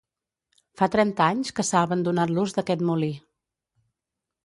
[0.81, 3.15] Fa trenta anys que s'ha abandonat l'ús d'aquest molí.